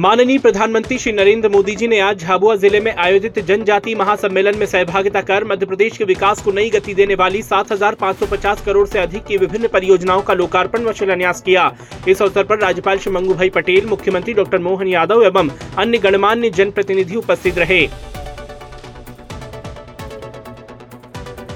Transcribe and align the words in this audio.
माननीय 0.00 0.38
प्रधानमंत्री 0.38 0.96
श्री 0.98 1.12
नरेंद्र 1.12 1.48
मोदी 1.48 1.74
जी 1.76 1.86
ने 1.88 1.98
आज 2.00 2.20
झाबुआ 2.20 2.54
ज़िले 2.56 2.80
में 2.80 2.92
आयोजित 2.94 3.38
जनजाति 3.38 3.94
महासम्मेलन 3.94 4.58
में 4.58 4.64
सहभागिता 4.66 5.20
कर 5.20 5.44
मध्य 5.44 5.66
प्रदेश 5.66 5.96
के 5.96 6.04
विकास 6.04 6.42
को 6.42 6.52
नई 6.52 6.70
गति 6.70 6.94
देने 6.94 7.14
वाली 7.14 7.42
7,550 7.42 8.64
करोड़ 8.66 8.86
से 8.88 8.98
अधिक 8.98 9.24
की 9.24 9.36
विभिन्न 9.36 9.68
परियोजनाओं 9.68 10.22
का 10.22 10.34
लोकार्पण 10.34 10.84
व 10.84 10.92
शिलान्यास 10.92 11.40
किया। 11.40 11.70
इस 12.08 12.22
अवसर 12.22 12.44
पर 12.44 12.58
राज्यपाल 12.58 12.98
श्री 12.98 13.12
मंगू 13.12 13.34
भाई 13.34 13.50
पटेल 13.50 13.86
मुख्यमंत्री 13.86 14.34
डॉक्टर 14.34 14.58
मोहन 14.60 14.88
यादव 14.88 15.22
एवं 15.22 15.50
अन्य 15.78 15.98
गणमान्य 15.98 16.50
जनप्रतिनिधि 16.50 17.16
उपस्थित 17.16 17.58
रहे। 17.58 17.86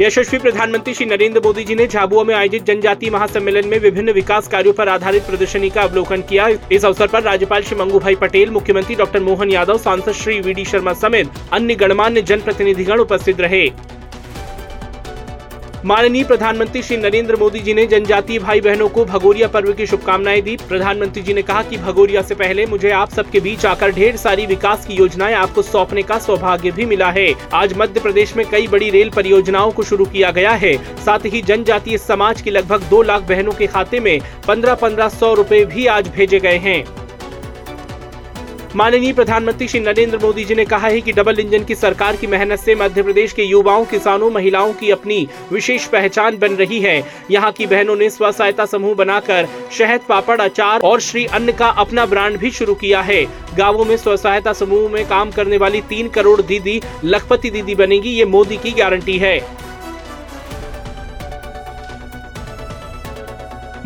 यशस्वी 0.00 0.38
प्रधानमंत्री 0.38 0.92
श्री 0.94 1.04
नरेंद्र 1.06 1.40
मोदी 1.40 1.64
जी 1.64 1.74
ने 1.74 1.86
झाबुआ 1.86 2.22
में 2.24 2.34
आयोजित 2.34 2.62
जनजाति 2.62 3.10
महासम्मेलन 3.10 3.68
में 3.68 3.78
विभिन्न 3.78 4.12
विकास 4.12 4.48
कार्यों 4.48 4.72
पर 4.72 4.88
आधारित 4.88 5.22
प्रदर्शनी 5.22 5.70
का 5.70 5.82
अवलोकन 5.82 6.22
किया। 6.22 6.48
इस 6.72 6.84
अवसर 6.84 7.06
पर 7.06 7.22
राज्यपाल 7.22 7.62
श्री 7.62 7.78
मंगू 7.78 7.98
भाई 7.98 8.14
पटेल, 8.14 8.50
मुख्यमंत्री 8.50 8.94
डॉक्टर 8.94 9.20
मोहन 9.20 9.50
यादव, 9.50 9.78
सांसद 9.78 10.12
श्री 10.12 10.40
वी 10.40 10.54
डी 10.54 10.64
शर्मा 10.64 10.92
समेत 10.94 11.28
अन्य 11.52 11.74
गणमान्य 11.74 12.22
जनप्रतिनिधिगण 12.22 13.00
उपस्थित 13.00 13.40
रहे। 13.40 13.68
माननीय 15.86 16.24
प्रधानमंत्री 16.24 16.82
श्री 16.82 16.96
नरेंद्र 16.96 17.36
मोदी 17.36 17.60
जी 17.60 17.72
ने 17.74 17.86
जनजातीय 17.86 18.38
भाई 18.38 18.60
बहनों 18.60 18.88
को 18.88 19.04
भगोरिया 19.04 19.48
पर्व 19.48 19.72
की 19.72 19.86
शुभकामनाएँ 19.86 20.40
दी। 20.42 20.56
प्रधानमंत्री 20.68 21.22
जी 21.22 21.34
ने 21.34 21.42
कहा 21.42 21.62
कि 21.62 21.78
भगोरिया 21.78 22.22
से 22.22 22.34
पहले 22.34 22.66
मुझे 22.66 22.90
आप 22.90 23.10
सबके 23.10 23.40
बीच 23.40 23.66
आकर 23.66 23.90
ढेर 23.90 24.16
सारी 24.16 24.46
विकास 24.46 24.86
की 24.86 24.94
योजनाएँ 24.94 25.34
आपको 25.34 25.62
सौंपने 25.62 26.02
का 26.02 26.18
सौभाग्य 26.18 26.70
भी 26.70 26.86
मिला 26.86 27.10
है। 27.10 27.28
आज 27.54 27.74
मध्य 27.76 28.00
प्रदेश 28.00 28.36
में 28.36 28.46
कई 28.50 28.68
बड़ी 28.68 28.90
रेल 28.90 29.10
परियोजनाओं 29.10 29.72
को 29.72 29.82
शुरू 29.82 30.04
किया 30.06 30.30
गया 30.30 30.52
है। 30.54 30.76
साथ 31.04 31.26
ही 31.26 31.42
जनजातीय 31.42 31.98
समाज 31.98 32.42
की 32.42 32.50
लगभग 32.50 32.88
दो 32.90 33.02
लाख 33.02 33.28
बहनों 33.28 33.52
के 33.52 33.66
खाते 33.66 34.00
में 34.00 34.18
पंद्रह 34.48 34.74
पंद्रह 34.74 35.08
सौ 35.10 35.34
रूपए 35.34 35.64
भी 35.64 35.86
आज 35.88 36.08
भेजे 36.08 36.40
गए 36.40 36.58
हैं। 36.58 37.03
माननीय 38.76 39.12
प्रधानमंत्री 39.12 39.66
श्री 39.68 39.80
नरेंद्र 39.80 40.18
मोदी 40.18 40.44
जी 40.44 40.54
ने 40.54 40.64
कहा 40.64 40.88
है 40.88 41.00
कि 41.00 41.12
डबल 41.12 41.40
इंजन 41.40 41.64
की 41.64 41.74
सरकार 41.74 42.16
की 42.16 42.26
मेहनत 42.26 42.58
से 42.58 42.74
मध्य 42.74 43.02
प्रदेश 43.02 43.32
के 43.32 43.42
युवाओं, 43.42 43.84
किसानों, 43.84 44.30
महिलाओं 44.30 44.72
की 44.72 44.90
अपनी 44.90 45.28
विशेष 45.52 45.86
पहचान 45.86 46.38
बन 46.38 46.54
रही 46.54 46.80
है। 46.80 46.96
यहाँ 47.30 47.52
की 47.52 47.66
बहनों 47.66 47.96
ने 47.96 48.10
स्व 48.10 48.30
सहायता 48.32 48.66
समूह 48.66 48.94
बनाकर 48.94 49.48
शहद, 49.72 50.00
पापड़, 50.08 50.40
अचार 50.40 50.80
और 50.80 51.00
श्री 51.00 51.26
अन्न 51.26 51.52
का 51.52 51.68
अपना 51.68 52.06
ब्रांड 52.06 52.38
भी 52.38 52.50
शुरू 52.50 52.74
किया 52.74 53.00
है। 53.00 53.24
गाँवों 53.56 53.84
में 53.84 53.96
स्व 53.96 54.16
सहायता 54.16 54.52
समूह 54.52 54.90
में 54.90 55.04
काम 55.08 55.30
करने 55.30 55.56
वाली 55.56 55.80
तीन 55.80 56.08
करोड़ 56.08 56.40
दीदी, 56.42 56.80
लखपति 57.04 57.50
दीदी 57.50 57.74
बनेगी। 57.74 58.10
ये 58.10 58.24
मोदी 58.24 58.56
की 58.56 58.70
गारंटी 58.70 59.18
है। 59.18 59.63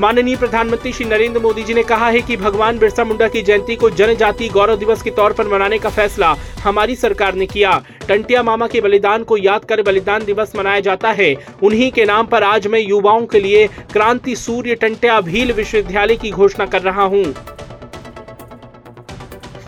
माननीय 0.00 0.36
प्रधानमंत्री 0.36 0.92
श्री 0.92 1.04
नरेंद्र 1.06 1.40
मोदी 1.40 1.62
जी 1.62 1.74
ने 1.74 1.82
कहा 1.82 2.08
है 2.08 2.20
कि 2.22 2.36
भगवान 2.36 2.78
बिरसा 2.78 3.04
मुंडा 3.04 3.28
की 3.28 3.40
जयंती 3.42 3.76
को 3.76 3.88
जनजाति 3.90 4.48
गौरव 4.48 4.76
दिवस 4.76 5.02
के 5.02 5.10
तौर 5.10 5.32
पर 5.32 5.48
मनाने 5.48 5.78
का 5.78 5.90
फैसला 5.90 6.28
हमारी 6.64 6.96
सरकार 6.96 7.34
ने 7.34 7.46
किया। 7.46 7.72
टंटिया 8.08 8.42
मामा 8.42 8.66
के 8.66 8.80
बलिदान 8.80 9.24
को 9.24 9.36
याद 9.36 9.64
कर 9.64 9.82
बलिदान 9.82 10.24
दिवस 10.24 10.56
मनाया 10.56 10.80
जाता 10.80 11.12
है। 11.12 11.34
उन्हीं 11.62 11.90
के 11.92 12.04
नाम 12.04 12.26
पर 12.26 12.42
आज 12.42 12.66
मैं 12.66 12.80
युवाओं 12.80 13.26
के 13.26 13.40
लिए 13.40 13.66
क्रांति 13.92 14.36
सूर्य 14.36 14.74
टंटिया 14.74 15.20
भील 15.20 15.52
विश्वविद्यालय 15.52 16.16
की 16.16 16.30
घोषणा 16.30 16.66
कर 16.66 16.82
रहा 16.82 17.02
हूँ। 17.04 17.24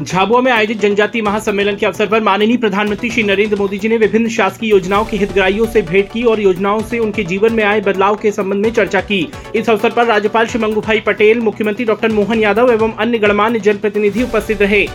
झाबुआ 0.02 0.40
में 0.40 0.50
आयोजित 0.52 0.80
जनजाति 0.80 1.20
महासम्मेलन 1.22 1.76
के 1.76 1.86
अवसर 1.86 2.06
पर 2.06 2.20
माननीय 2.20 2.56
प्रधानमंत्री 2.56 3.10
श्री 3.10 3.22
नरेंद्र 3.22 3.56
मोदी 3.56 3.78
जी 3.78 3.88
ने 3.88 3.96
विभिन्न 3.96 4.28
शासकीय 4.28 4.70
योजनाओं 4.70 5.04
के 5.04 5.16
हितग्राहियों 5.16 5.66
से 5.66 5.82
भेंट 5.82 6.10
की 6.12 6.22
और 6.22 6.40
योजनाओं 6.40 6.80
से 6.80 6.98
उनके 6.98 7.24
जीवन 7.24 7.52
में 7.52 7.62
आए 7.64 7.80
बदलाव 7.80 8.16
के 8.16 8.32
संबंध 8.32 8.64
में 8.64 8.72
चर्चा 8.72 9.00
की। 9.00 9.20
इस 9.54 9.70
अवसर 9.70 9.90
पर 9.90 10.06
राज्यपाल 10.06 10.46
श्री 10.46 10.60
मंगू 10.60 10.80
भाई 10.80 11.00
पटेल, 11.00 11.40
मुख्यमंत्री 11.40 11.84
डॉक्टर 11.84 12.12
मोहन 12.12 12.40
यादव 12.40 12.72
एवं 12.72 12.92
अन्य 12.92 13.18
गणमान्य 13.18 13.60
जनप्रतिनिधि 13.60 14.22
उपस्थित 14.22 14.62
रहे। 14.62 14.86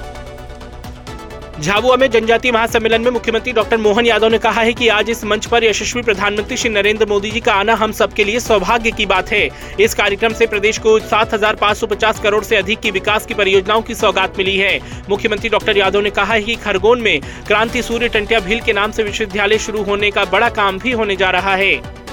झाबुआ 1.61 1.95
में 1.95 2.09
जनजातीय 2.11 2.51
महासम्मेलन 2.51 3.01
में 3.01 3.09
मुख्यमंत्री 3.11 3.51
डॉक्टर 3.53 3.77
मोहन 3.77 4.05
यादव 4.05 4.27
ने 4.27 4.37
कहा 4.37 4.61
है 4.61 4.73
कि 4.73 4.87
आज 4.87 5.09
इस 5.09 5.23
मंच 5.23 5.45
पर 5.45 5.63
यशस्वी 5.63 6.01
प्रधानमंत्री 6.01 6.57
श्री 6.57 6.69
नरेंद्र 6.69 7.05
मोदी 7.05 7.31
जी 7.31 7.39
का 7.39 7.53
आना 7.53 7.73
हम 7.73 7.91
सबके 7.91 8.23
लिए 8.23 8.39
सौभाग्य 8.39 8.91
की 8.91 9.05
बात 9.05 9.31
है। 9.31 9.49
इस 9.79 9.93
कार्यक्रम 9.93 10.33
से 10.33 10.47
प्रदेश 10.47 10.77
को 10.77 10.99
7,550 10.99 12.19
करोड़ 12.19 12.43
से 12.43 12.55
अधिक 12.55 12.79
की 12.79 12.91
विकास 12.91 13.25
की 13.25 13.33
परियोजनाओं 13.33 13.81
की 13.81 13.95
सौगात 13.95 14.37
मिली 14.37 14.57
है। 14.57 14.79
मुख्यमंत्री 15.09 15.49
डॉक्टर 15.49 15.77
यादव 15.77 16.01
ने 16.01 16.09
कहा 16.09 16.33
है 16.33 16.41
कि 16.43 16.55
खरगोन 16.55 17.01
में 17.01 17.19
क्रांति 17.47 17.81
सूर्य 17.81 18.07
टंटिया 18.07 18.39
भील 18.39 18.59
के 18.59 18.73
नाम 18.73 18.91
से 18.91 19.03
विश्वविद्यालय 19.03 19.57
शुरू 19.57 19.83
होने 19.83 20.11
का 20.11 20.25
बड़ा 20.25 20.49
काम 20.49 20.79
भी 20.79 20.91
होने 20.91 21.15
जा 21.15 21.29
रहा 21.29 21.55
है। 21.55 22.04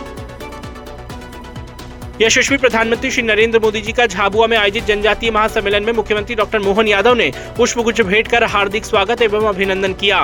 यशस्वी 2.23 2.57
प्रधानमंत्री 2.57 3.11
श्री 3.11 3.23
नरेंद्र 3.23 3.59
मोदी 3.59 3.81
जी 3.81 3.93
का 3.93 4.05
झाबुआ 4.07 4.47
में 4.47 4.57
आयोजित 4.57 4.85
जनजातीय 4.85 5.31
महासम्मेलन 5.31 5.85
में 5.85 5.93
मुख्यमंत्री 5.93 6.35
डॉक्टर 6.35 6.59
मोहन 6.59 6.89
यादव 6.89 7.15
ने 7.15 7.31
पुष्पगुच्छ 7.57 8.01
भेंट 8.01 8.29
कर 8.29 8.45
हार्दिक 8.45 8.85
स्वागत 8.85 9.23
एवं 9.23 9.49
अभिनंदन 9.49 9.95
किया। 9.95 10.21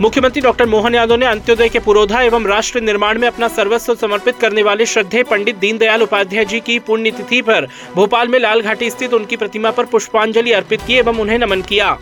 मुख्यमंत्री 0.00 0.42
डॉक्टर 0.42 0.66
मोहन 0.66 0.94
यादव 0.94 1.16
ने 1.16 1.26
अंत्योदय 1.26 1.68
के 1.68 1.78
पुरोधा 1.78 2.22
एवं 2.22 2.46
राष्ट्र 2.46 2.80
निर्माण 2.80 3.18
में 3.18 3.28
अपना 3.28 3.48
सर्वस्व 3.50 3.94
समर्पित 3.94 4.38
करने 4.40 4.62
वाले 4.62 4.86
श्रद्धे 4.86 5.22
पंडित 5.22 5.56
दीनदयाल 5.58 6.02
उपाध्याय 6.02 6.44
जी 6.44 6.60
की 6.60 6.78
पुण्यतिथि 6.78 7.42
पर 7.42 7.68
भोपाल 7.94 8.28
में 8.28 8.38
लाल 8.38 8.62
घाटी 8.62 8.90
स्थित 8.90 9.14
उनकी 9.14 9.36
प्रतिमा 9.36 9.70
पर 9.70 9.84
पुष्पांजलि 9.86 10.52
अर्पित 10.52 10.80
की 10.86 10.94
एवं 10.94 11.18
उन्हें 11.18 11.38
नमन 11.38 11.62
किया। 11.62 11.96